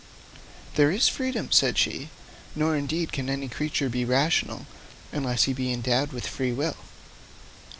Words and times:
'There 0.73 0.89
is 0.89 1.07
freedom,' 1.07 1.51
said 1.51 1.77
she; 1.77 2.09
'nor, 2.55 2.75
indeed, 2.75 3.11
can 3.11 3.29
any 3.29 3.47
creature 3.47 3.87
be 3.87 4.03
rational, 4.03 4.65
unless 5.11 5.43
he 5.43 5.53
be 5.53 5.71
endowed 5.71 6.11
with 6.11 6.25
free 6.25 6.51
will. 6.51 6.77